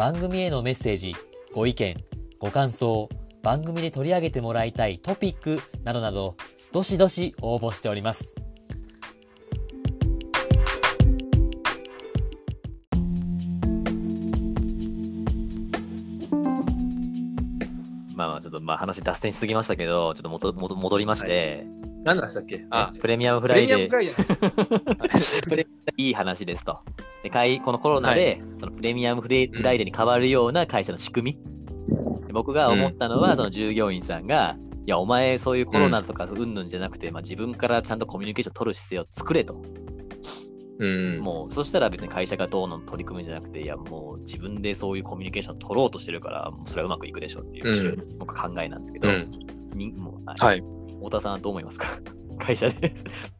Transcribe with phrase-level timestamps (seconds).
[0.00, 1.14] 番組へのメッセージ
[1.52, 1.94] ご意見
[2.38, 3.10] ご感想
[3.42, 6.38] 番組で取り上げてもらいたいトピックなどなど
[6.72, 8.34] どしどし応募しております。
[18.16, 21.66] まあまあちょっとまあ話脱線しすぎましたけど、ちょっと戻戻戻りまして、
[22.04, 22.64] 何でしたっけ？
[22.70, 25.66] あ、プレミアムフプレミアムライデーフライデー。
[25.96, 26.78] いい話ですと。
[27.22, 32.26] でかいこのコロナで、そのプレミアムフライデーに変わるような会社の仕組み。
[32.26, 34.56] で僕が思ったのは、その従業員さんが、
[34.86, 39.60] いや、お前そういうコロナとかうんぬんじゃなくて、まあ、自分からちゃんとコミュニケーション取る姿勢を作れと。
[40.78, 41.18] うん。
[41.20, 49.30] もう、そしたら別に会社がどうの取り組むんじゃなくて、いや、もう自分でそういうコミュニケーション取ろうとしてるから、もうそれはうまくいくでしょうっていう、う僕は考えなんですけど、うん。
[49.74, 50.79] にもうはいはい。
[51.00, 51.86] 太田さんはどう思いますか？
[52.38, 52.92] 会社で。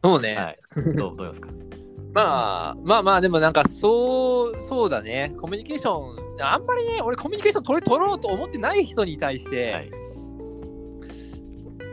[0.03, 0.35] そうね。
[0.35, 0.59] はい。
[0.75, 1.49] どうどう思いますか？
[2.13, 5.33] まあ、まあまあ、でもなんか、そう、そうだね。
[5.39, 9.91] コミュニケーション、あんまりね、俺コミュニケーション取れ取ろうと思ってない人に対して、はい。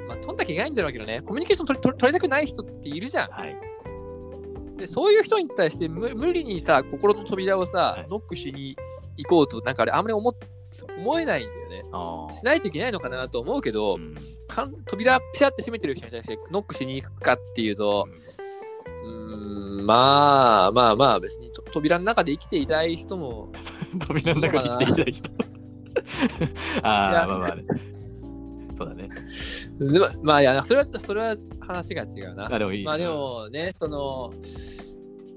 [0.08, 3.28] まあ、取んなきゃいけないんだろうけどね、コミュニケーション取り取り取りたくない人っているじゃん。
[3.30, 3.56] はい。
[4.76, 8.76] で、そういう人に対して無無理にさ、心の扉をさ、はいノックしに
[9.16, 10.34] 行こうと、なんかあれ、あんまり思っ
[10.98, 11.84] 思えないんだよね。
[11.92, 13.72] あしないといけないのかなと思うけあ。
[13.72, 14.14] ど、うん
[14.48, 18.08] かん扉ピャって閉めてる人に対してノックしに行くかっていうと、
[19.04, 23.52] うーん、まあまあまあ、別にと扉の中で生きていたい人も、
[24.06, 25.30] 扉の中に生きていた人。
[26.82, 27.64] ああ、まあまあね。
[28.76, 29.08] そうだね。
[29.78, 32.46] でもまあいや、それは、それは話が違うな。
[32.46, 32.84] あでもいい。
[32.84, 34.32] まあでもね、その、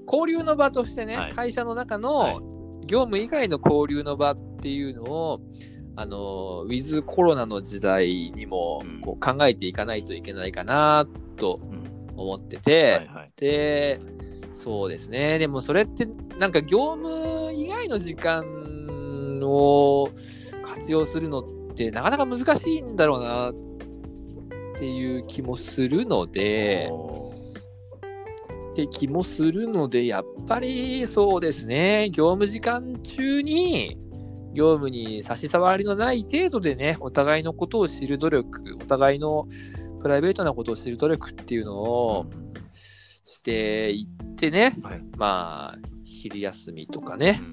[0.06, 2.52] 交流の場としてね、はい会社の中はいの
[2.86, 5.40] 業務以外の交流の場っていうのを、
[5.96, 11.06] あの、ウィズコロナの時代にもうんこう考えていかないといけないかな
[11.36, 13.08] とうん、思ってて。
[13.36, 14.00] で、
[14.52, 15.38] そうですね。
[15.38, 16.06] でもそれって、
[16.38, 20.08] なんか業務以外の時間を
[20.64, 21.44] 活用するのっ
[21.74, 23.54] てなかなか難しいんだろうなっ
[24.78, 26.90] ていう気もするので、
[28.72, 32.08] って気もするので、やっぱりそうですね。
[32.10, 33.98] 業務時間中に、
[34.54, 39.46] 業務に差し障りのない程度でね、お互いのことを知る努力、お互いの
[40.00, 42.26] プライベートなことを知る努力っていうのを、
[42.72, 45.02] していってね、はい。
[45.16, 47.40] まあ、昼休みとかね。
[47.40, 47.44] う、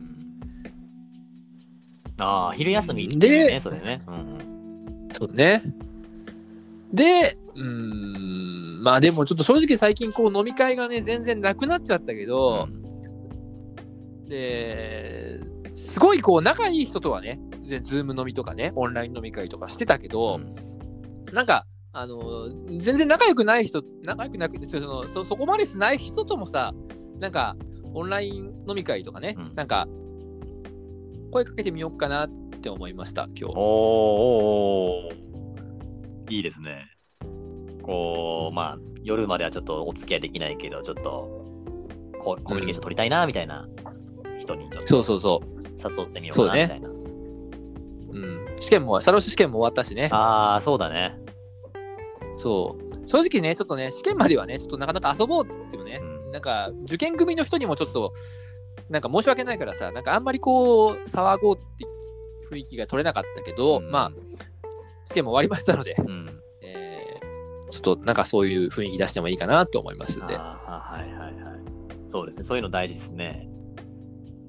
[2.21, 2.23] ん。
[2.23, 4.01] ああ、昼休みね、でそれね。
[4.07, 5.07] うんうん。
[5.11, 5.63] そうね。
[6.93, 12.67] で、うーん、まあでもちょっと正直最近こう飲み会がね、全然なくなっちゃったけど、
[14.27, 15.18] で、
[15.99, 20.39] すごいこう仲いい人とはね、全然ズーム飲みとかね、オンライン飲み会とかしてたけど、
[21.33, 26.73] なんか、あの、全然仲良くない人、仲良くなくて、そのそそこまでしない人ともさ、
[27.19, 27.57] なんか、
[27.93, 29.89] オンライン飲み会とかね、うんなんか、
[31.33, 32.29] 声かけてみようかなっ
[32.61, 33.43] て思いました、今日。
[33.47, 36.85] おーおーいいですね。
[37.83, 41.01] こう、まあ、夜まではちょっとお付き合いできないけど、ちょっと
[42.23, 43.67] こうコミュニケーション取りたいな、みたいな
[44.39, 45.58] 人にちょっそうそうそう。
[45.81, 46.89] と誘ってみようかな、みたいな。
[46.89, 50.09] うん、試験も、サロシ試験も終わったしね。
[50.11, 51.17] ああ、そうだね。
[52.37, 53.07] そう。
[53.07, 58.13] 正直ね、ちょっとね、試験まではね、ちょっとなかなか遊ぼうってもね、うんなんか、受験組の人にもちょっと、
[58.89, 61.85] なんか申し訳ないからさ、なんかあんまりこう、騒ごうって
[62.49, 64.11] 雰囲気が取れなかったけど、うんまあ、
[65.05, 66.41] 試験も終わりましたので、うん。
[66.61, 67.29] えー
[67.71, 70.35] ちょっとなんかそういう雰囲気出してもいいかなと思いますんで。
[70.35, 71.33] ああ、はいはいはい。
[72.07, 72.43] そうですね。
[72.43, 73.47] そういうの大事ですね。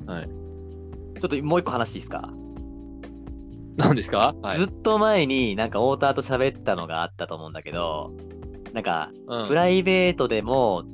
[0.07, 0.40] はい。
[1.21, 2.31] ちょっともう一個話いいですか、
[3.77, 4.35] 何ですか？
[4.43, 4.59] はい。
[4.59, 8.13] ずっと前になんか太田と喋ったのがあったと思うんだけど、
[8.73, 10.85] なんか、うんプライベートでも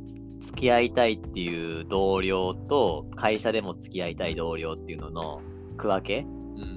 [0.41, 5.41] 付き合いたいっていう同僚と、会社でも付き合いたい同僚っていうのの
[5.77, 6.19] 区分け？
[6.21, 6.25] う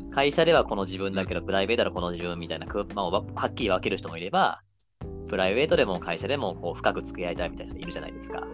[0.07, 4.61] ん会社ではこの自分だけど、プライベートではこの自分みたいな区、まあ、わはっきり分ける人もいれば、
[5.27, 8.47] プライベートでも会社でもこう深く付き合いたいみたいな人いるじゃないですか。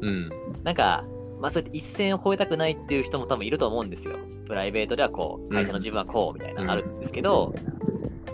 [0.00, 0.30] うん。
[0.62, 1.04] なんか、
[1.40, 4.16] まあそうやって一線を越えたくないっていう人も多分いると思うんですよ。
[4.46, 7.54] プライベートではこう、会社の自分はこうみたいなあるんですけど、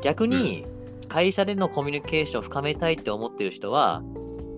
[0.02, 0.64] 逆に
[1.08, 4.02] 会社でのコミュニケーションを深めたいって思ってる人は、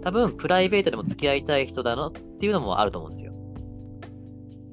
[0.02, 3.32] 多分プライベートでも付き合いたい人だなっていうのもあると思うんですよ。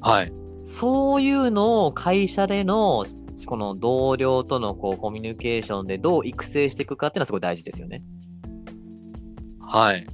[0.02, 0.34] はい。
[0.64, 3.06] そういうのを会社での、
[3.46, 8.04] この同僚とのこうコミュニケーションでどう育成していくかっていうのはすごい大事ですよね。
[9.60, 10.06] はい。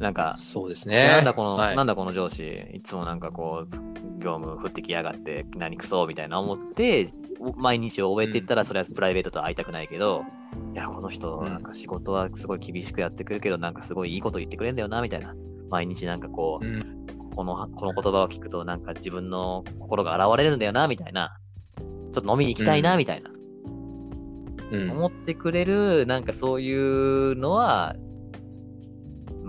[0.00, 0.04] うん。
[0.04, 1.08] なんか、そうですね。
[1.08, 2.42] なんだこの、はいなんだこの上司、
[2.72, 3.74] いつもなんかこう、
[4.18, 7.08] 業務降ってきやがって、何クソみたいな思って、
[7.56, 10.24] 毎日を終えていったら、それはプライベートと会いたくないけど、
[10.74, 15.34] いや、この人、うんなんか仕事はすごい厳しくやってくるけど、なんかすごいいいこと言ってくれるんだよな、みたいな。
[15.70, 17.00] 毎日なんかこう、うん
[17.34, 21.38] この、この言葉を聞くと、なんか自分の心が現れるんだよな、みたいな。
[22.12, 23.30] ちょっと飲みに行きたいな、うんみたいな。
[23.30, 23.36] うん
[24.72, 27.94] 思ってくれる、なんかそういうのは、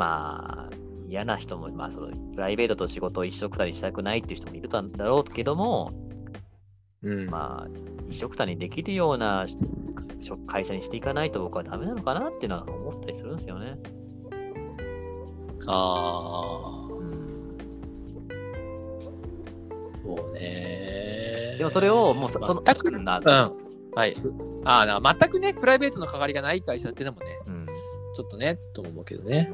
[0.02, 0.76] まあ、
[1.08, 5.92] 嫌な人も、まあ、そのプライベートと仕事を一緒くたにしたくないっていう人もいるんだろうけども、
[7.04, 7.70] うんまあ、
[8.10, 9.56] 一緒くたにできるようなし
[10.48, 13.78] 会社にしていかないと僕はダメなのかなっていうのは思ったりするんですよね。
[15.68, 17.58] あうん
[18.26, 21.58] あ、そうね。
[21.60, 23.26] でもそれをもうさその全く、なうん。
[23.94, 24.16] はい。
[24.66, 27.66] ああ、な全くね、プライベートの関わりがない会社ってのもね、うん
[28.14, 29.52] ちょっとね、とも思うけどね。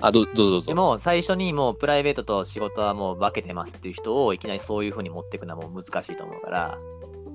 [0.00, 0.66] あ、どどうぞどうぞ。
[0.66, 6.78] でも最初にもうプライベートと仕事はもう分けてますっていう人をいきなりそういうふうに持っていくのはもう難しいと思うから、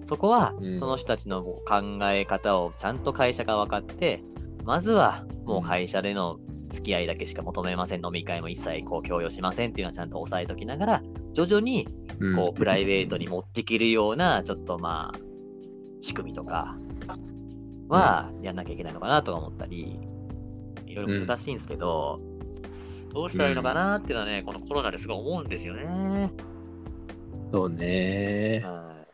[0.06, 0.80] そこはうん。
[0.80, 4.24] その人たちの考え方をちゃんと会社が分かって、
[4.64, 6.38] まずはもう会社での
[6.70, 11.88] 付き合いだけしか求めません、飲み会も一切こう共有しませんっていうのはちゃんと押さえときながら、徐々に
[12.20, 12.36] うん。
[12.36, 15.20] こうプライベートに持っていけるようなちょっとまあ
[16.02, 16.78] 仕組みとか
[17.90, 20.00] はやんなきゃいけないのかなとか思ったり、
[20.86, 22.20] いろいろ難しいんですけど、
[23.14, 26.32] どうしたらいいのかなっていうのはね、このコロナですごい思うんですよね。
[27.52, 28.62] そうね。
[28.66, 29.06] は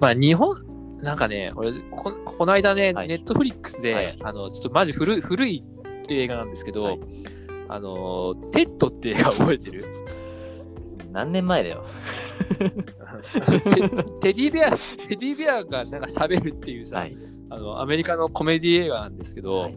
[0.00, 0.56] まあ、日本、
[0.98, 5.62] なんかね、俺、ここの間ね、はいネットフリックスで、はいあの、ちょっとマジ古い古い
[6.08, 7.00] 映画なんですけど、はい
[7.68, 9.80] あの、テッドって映画覚えてる？
[9.80, 9.84] い
[11.12, 11.84] 何年前だよ。
[12.58, 17.16] テテディベア、テディベアがなんか喋るっていうさ、はい。
[17.50, 19.76] あの、アメリカのコメディ映画なんですけど、はい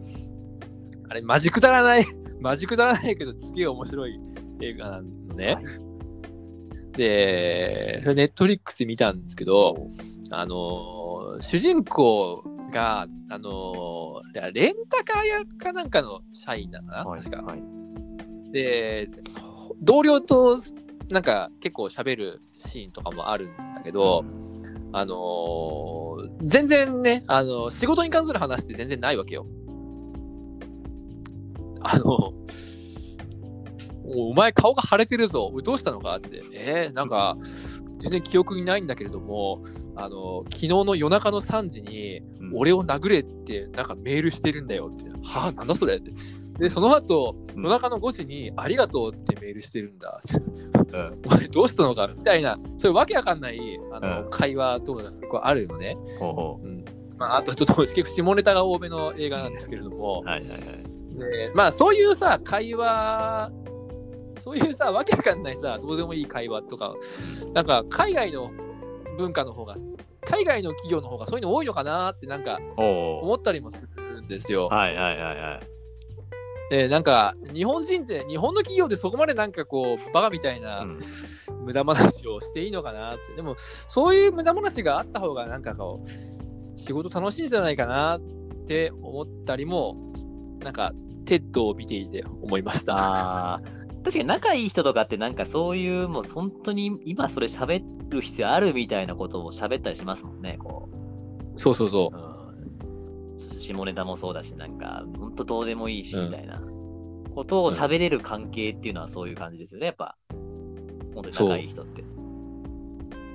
[1.10, 2.04] あれ、マジくだらない、
[2.40, 4.20] マジくだらないけど、すげえ面白い
[4.60, 5.54] 映画なのね。
[5.54, 5.64] はい
[6.98, 9.86] で、ネットフリックスで見たんですけど、
[10.32, 12.42] あのー主人公
[12.72, 17.42] が、あのーレンタカー屋かなんかの社員なのかな、はい確か。
[17.42, 17.62] はい
[18.50, 19.08] で、
[19.80, 20.58] 同僚と
[21.08, 24.24] なんか結構喋るシーンとかもあるんだけど、
[24.92, 29.46] あのー全然ね、あの仕事に関する話って全然ないわけよ。
[31.82, 32.32] あの、
[34.04, 35.52] おお前顔が腫れてるぞ。
[35.62, 36.16] どうしたのか？
[36.16, 36.42] って。
[36.54, 37.36] えー、なんか、
[38.00, 39.62] 全然記憶にないんだけれども、
[39.96, 45.04] あの、昨日の夜中の3時に、うん俺を殴れって、なんかメールしてるんだよって。
[45.22, 45.96] はあ、なんだそれ？
[45.96, 46.12] って。
[46.58, 50.20] で、その後、うん夜中の5時に、ありがとうってメールしてるんだ。
[50.92, 52.08] うんお前どうしたのか？
[52.08, 53.58] みたいな、そういうわけわかんない
[53.92, 55.96] あの、うん会話とかが結構あるのね。
[56.18, 56.84] ほうほうん
[57.18, 60.60] まあ、あとちょっと下ネタが多めの映画なんですけれどもう。、はいはいはい。
[61.18, 63.50] でまあそういうさ、会話、
[64.40, 66.94] そういうさ、わけわかんないさ、どうでもいい会話とか、
[67.54, 68.50] なんか海外の
[69.18, 69.76] 文化の方が、
[70.24, 74.66] 海外の企業の方がそういうの多いのかなってなんか思ったりもするんですよ。
[74.66, 75.60] はいはいはいはい。
[76.70, 80.98] でなんか日本人って、日本の企業でそこまでなんかこう、バカみたいなうん
[81.68, 83.34] 無駄話をしていいのかなって。
[83.36, 83.54] でも、
[83.88, 88.20] そういう無駄話があった方が、なんかこう、仕事楽しいんじゃないかなっ
[88.66, 90.12] て思ったりも、
[90.60, 90.92] なんか、
[91.28, 93.60] テッドを見ていて思いました。
[94.02, 100.88] 確かに仲いい人とかってなんかそういう、もう本当に今それ喋る必要あるみたいなことを喋ったりしますもんね、こ
[101.54, 101.58] う。
[101.58, 102.16] そうそうそう。
[102.16, 102.38] うん
[103.38, 106.62] 下ネタもそうだし、なんか、本当どうでもいいし、うんみたいな
[107.34, 110.16] ことを喋れる関係っていうのはそういう感じですよね、やっぱ。
[111.14, 112.04] 本当に仲いい人って。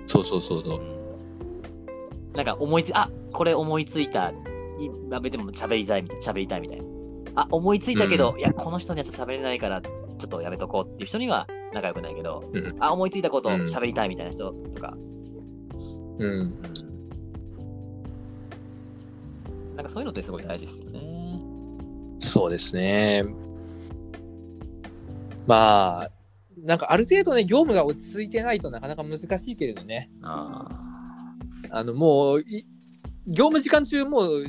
[0.07, 2.31] そうそうそうそうう。
[2.31, 4.33] んなんか思いつ、あこれ思いついた。
[4.79, 6.92] いダメでも喋りたいみたいな、喋りたいみたいな。
[7.35, 9.89] あ、思いついたけど、ういや、この人にはちょっと喋れないから、ちょ
[10.25, 14.93] っとやめとこうっていう人には仲良くないけど、うんあ、思いついたことうん喋りたいみたいな人とか、
[16.19, 16.29] うん。
[16.29, 16.93] うん
[19.75, 21.39] なんかそういうのってすごい大事ですよね。
[22.19, 23.25] そうですね。
[25.47, 26.11] まあ、
[26.57, 30.09] なんかある程度ね、業務が落ち着いてないとなかなか難しいけれどね。
[30.21, 30.67] あ
[31.69, 32.65] あの、もう、い
[33.27, 34.45] 業務時間中もう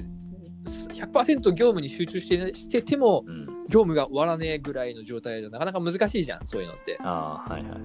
[1.07, 3.47] 100%業務に集中してしててもー、うん。
[3.69, 6.99] 業務が終わらねえぐらいの状態でなかなか難しいじゃん、そういうのって。
[7.01, 7.77] ああ、はいは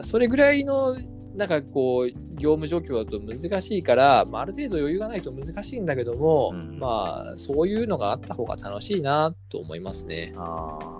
[0.00, 0.04] い。
[0.04, 0.96] それぐらいの、
[1.34, 10.32] なんかこう、業務状況だと難しいから、まあ、ある程度余裕がないと難しいんだけども、うんまあ、そういうのがあった方が楽しいなと思いますね。
[10.36, 10.90] ああ。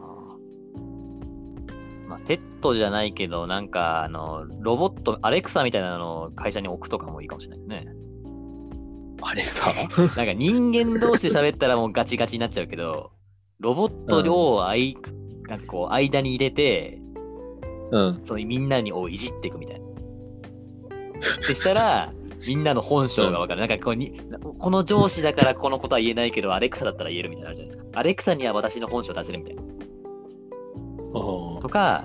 [2.07, 8.01] まあ、ペットじゃないけど、なんか、あの、ロボット、アレクサみたいなのを会社に置くとかもいいかもしれないですね。
[9.23, 13.11] あれさ、 なんか人間同士で喋ったらもうガチガチになっちゃうけど、
[13.59, 14.97] ロボットをあい、
[15.49, 16.99] なんかこう、間に入れて、
[17.91, 18.23] うん。
[18.25, 19.87] そのみんなにをいじっていくみたいな。
[21.43, 22.13] そしたら、
[22.47, 23.61] みんなの本性がわかる。
[23.61, 24.21] なんかこうに、
[24.59, 28.01] この上司だからこのことは言えないけど、アレクサだったら言えるみたいなのあるじゃないですか。
[28.01, 29.63] アレクサには私の本性出せるみたいな。
[31.61, 32.05] とか、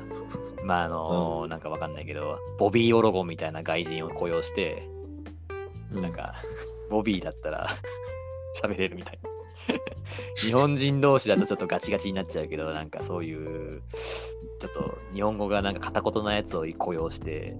[0.63, 4.89] まああのなんかわかんないけど、ボビー・オロゴンみたいな外人を雇用して、
[5.91, 6.33] なんか、
[6.89, 7.69] ボビーだったら
[8.61, 9.29] 喋れるみたいな。
[10.37, 13.81] 日本人同士だとちょっとガチガチになっちゃうけど、なんかそういう、
[14.59, 17.55] ちょっと日本語がなんか片言なやつを雇用して、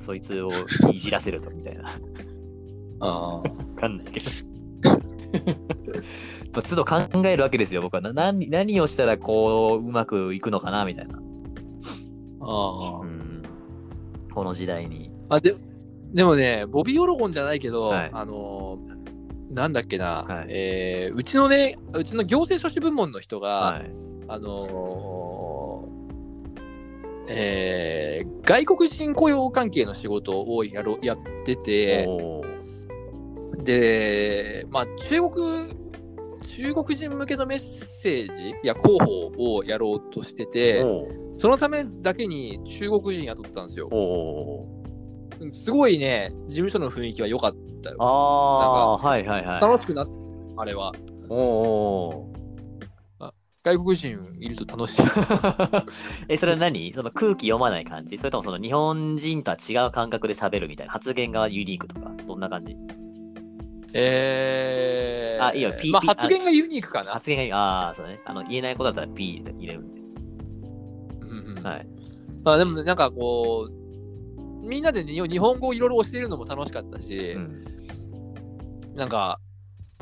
[0.00, 0.48] そいつを
[0.92, 1.84] いじらせるとみたいな。
[3.00, 4.26] わあかんないけど。
[6.52, 8.00] まあ都度考えるわけですよ、僕は。
[8.00, 11.18] な何何をしたらこう、うまくいくのかなみたいな。
[12.40, 13.42] あうん。
[14.32, 15.10] この時代に。
[15.28, 15.40] あ。
[15.40, 15.52] で
[16.12, 18.10] でもね、ボビー・オロゴンじゃないけど、はい。
[18.12, 19.08] あのー
[19.50, 20.46] なんだっけな、はい。
[20.50, 23.90] えーうちのね、うちの行政書士部門の人が、はい。
[24.28, 32.06] あのーえー外国人雇用関係の仕事をやろやってて、
[33.62, 35.74] で、まあ、中国、
[36.42, 40.80] 中国人向けのメッセージや広報をやろうとしてて、
[41.34, 43.88] そのためだけに中国人雇ったんですよ。
[45.52, 47.96] すごいね、事務所の雰囲気は良かったよ。
[48.00, 49.60] ああ、はいはいはい。
[49.60, 50.08] 楽しくなっ
[50.56, 50.92] あれは。
[51.28, 52.28] おーお
[53.64, 55.02] 外国人いると楽しい。
[55.02, 55.84] ー
[56.28, 56.92] え、それは何？
[56.94, 58.16] その空気読まない感じ？
[58.16, 60.92] それともその日本人とは違う感覚で喋るみたいな？
[60.92, 62.10] 発言がユニークとか？
[62.26, 62.76] どんな感じ？
[63.94, 67.12] えー、あいいよ P まあ、発言がユニークかな。
[67.12, 68.20] 発言が、ああ、そうだね。
[68.24, 70.00] あの、言えないことだったら P 入れるんで。
[71.20, 71.86] うんうんはい。
[72.44, 73.72] まあ、でもなんかこう、
[74.62, 77.64] みんなで、ね、日本語をいろいろ教えるのも楽しかったし、うん。
[78.94, 79.40] なんか、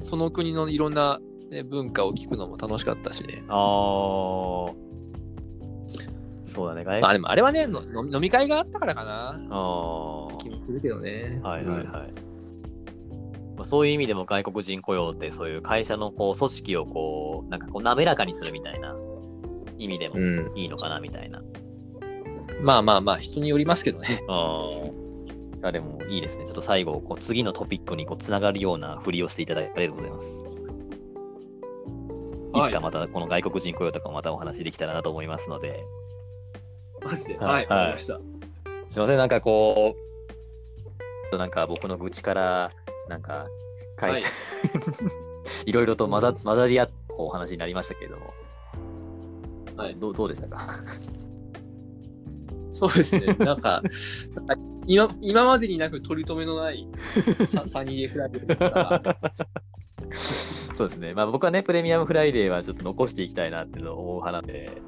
[0.02, 1.18] その国のいろんな、
[1.50, 3.44] ね、文化を聞くのも楽しかったしね。
[3.48, 4.86] ああ。
[6.46, 6.84] そうだね。
[6.84, 9.40] 外まあでもあれはね、の飲み会があったからかな。
[9.50, 11.38] あ気もするけどね。
[11.42, 11.86] いはいはい。
[13.56, 18.96] まあ、そういう意味でも外国人雇用ってそういう会社のこう組織をこう、なんかこう滑らかにするみたいな
[19.78, 20.52] 意味でもうん。
[20.56, 21.42] いいのかなみたいな。
[22.60, 24.22] まあまあまあ、人によりますけどね。
[24.28, 24.70] あ
[25.62, 25.72] あ。
[25.72, 26.44] でもいいですね。
[26.44, 30.36] ちょっと最後、こう次のトピックにこうつながるような振りをしていただいてありがとうございます。
[32.54, 35.84] いつかまたこの外国人雇用とかもまたお話できたらなと思いますので、
[37.04, 37.36] マジで？
[37.36, 38.20] はいはい、わかりました。
[38.88, 39.96] すいません、なんかこ
[41.32, 42.70] う、なんか僕の愚痴から、
[43.08, 43.46] なんか、
[43.96, 44.28] 会社、
[45.66, 48.32] い、 ろいろと混ざ混ざり合ったお話になりましたけれども、
[49.76, 50.66] はいどうどうでしたか？
[52.76, 53.34] そうですね。
[53.38, 53.82] なんか、
[54.86, 56.86] 今今までになく取り留めのない
[57.48, 58.70] サ サニーデーフライデーだか
[59.02, 59.32] ら
[60.76, 61.14] そうですね。
[61.14, 64.82] まあ僕はね、プレミアムフライデーはちょっと残していきたいなっていうのを思う派なんで、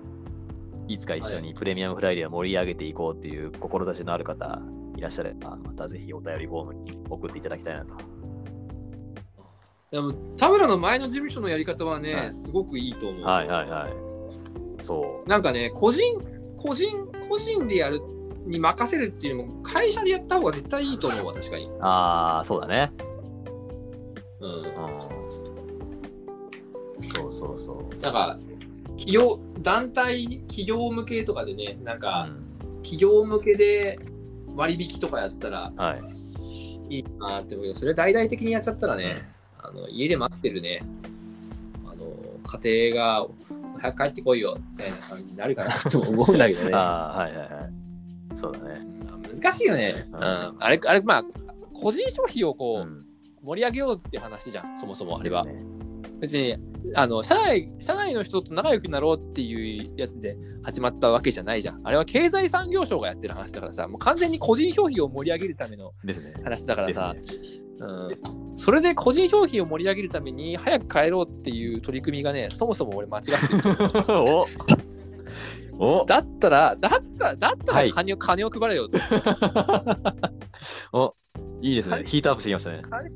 [0.87, 4.61] いつか一緒にプレミアムフライデーを盛り上げていこうっていう志のある方
[4.97, 7.95] いらっしゃれば、またぜひお便りフォームに送っていただきたいなと。
[9.91, 13.25] でも田村の前の事務所のやり方はね、はいすごくいいと思う。
[13.25, 14.85] はいはいはい。
[14.85, 15.29] そう。
[15.29, 16.03] なんかね、個人、
[16.57, 18.01] 個人、個人でやる
[18.47, 21.71] に任せるっていうよりも、会社でやった方が絶対いいと思うわ、確かに。
[21.81, 22.93] ああ、そうだね。
[24.41, 24.51] うん。
[24.51, 24.65] うん。
[27.11, 28.03] そうそうそう。
[28.03, 28.39] なんか、
[28.91, 32.49] 企業、団体、企業向けとかでね、なんうか、ん、
[32.83, 33.99] 企業向けで
[34.57, 36.95] 割引とかやったらはい。
[36.97, 39.23] いいなって思うけど、それ大々的にやっちゃったらね、
[39.59, 40.83] あの家で待ってるね、
[41.87, 42.07] あの
[42.63, 43.27] 家庭が
[43.79, 46.71] 早く帰ってこいよみたいな感じになるかな と思うんだけどね。
[46.75, 48.37] ああ、はいはいはい。
[48.37, 48.81] そうだね。
[49.41, 50.07] 難しいよね。
[50.13, 50.25] ううんん、
[50.59, 51.25] あれ、あれ、まあ、
[51.73, 53.05] 個人消費をこう、ん。
[53.43, 55.47] 盛り上げようっていう話じゃん、そもそもあれは。
[56.21, 56.57] 別に、
[56.95, 61.81] あの、社内、社内の人と仲良くなろうっていうやつで始まったわけじゃないじゃん。
[61.85, 65.93] あれは経済産業省がやってる話だからさ、もう完全に個人消費を盛り上げるための。
[66.43, 67.21] 話だからさ、ね
[67.81, 68.09] うん、
[68.57, 73.63] それで個人消費を盛り上げるために早く帰ろうっていう取り組みがね、そもそも俺間違ってる。
[75.81, 78.89] おおだったら、だったら、だったはいら金を,、金を配れよ。
[80.93, 81.15] お
[81.63, 81.95] いいですね。
[81.95, 82.83] はいヒートアップしてきましたね。
[82.83, 83.09] 金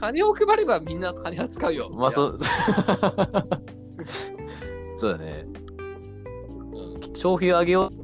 [0.00, 1.90] 金を配ればみんな金は使うよ。
[1.90, 2.36] まあ、そう。
[4.98, 5.46] そうだね。
[5.46, 5.54] うん
[7.14, 8.03] 消費を上げよう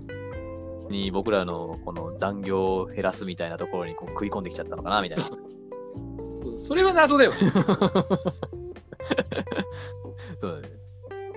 [0.90, 5.28] に僕らのこの残業を減らすみたいなところにこう食い込んできちゃったのかなみたいな。
[6.59, 7.37] それは謎だよね。
[10.40, 10.68] そうだね。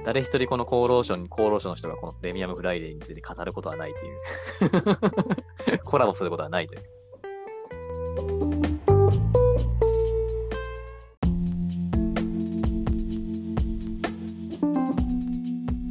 [0.05, 4.11] 誰一人この厚労省に、厚労省の人がこのプレミアムフライデーについて語ることはないとい
[5.77, 5.79] う。
[5.85, 8.72] コラボすることはないという。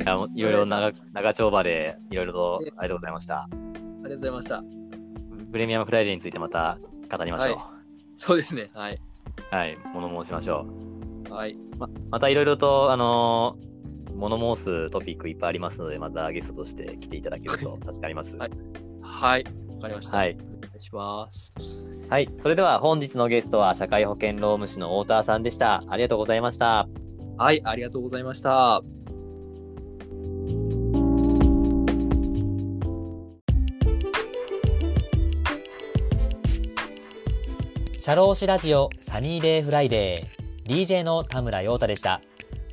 [0.02, 3.40] いやいろいろ長長丁場でいろいろとありがとうございました。
[3.42, 4.62] ありがとうございました。
[5.52, 6.78] プレミアムフライデーについてまた
[7.10, 7.48] 語りましょう。
[7.48, 7.58] はい、
[8.16, 8.70] そうですね。
[8.74, 8.98] はい。
[9.50, 10.66] はい、物申しましょ
[11.28, 11.32] う。
[11.32, 11.56] はい。
[11.78, 18.36] ままたいろいろと、あのー、物申すトピックいっぱいありますので、またゲストとして来ていただけると助かります。
[18.36, 18.50] はい。
[19.02, 19.44] はい。
[19.76, 20.16] わかりました。
[20.16, 20.36] はい。
[20.36, 21.52] お願いします。
[22.08, 22.28] はい。
[22.38, 25.82] それでは本日のゲストは社会保険労務士の太田さんでした。
[25.88, 26.88] ありがとうございました。
[27.38, 27.62] はい。
[27.64, 28.82] ありがとうございました。
[38.04, 42.20] 社労士ラジオサニーデイフライデー DJ の田村陽太でした。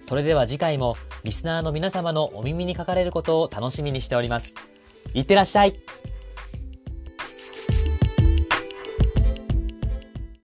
[0.02, 4.56] それでは次回もリスナーの皆様のお耳にかかれることを楽しみにしております。
[5.14, 5.76] いってらっしゃい